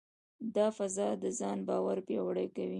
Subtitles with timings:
[0.55, 2.69] دا فضا د ځان باور پیاوړې کوي.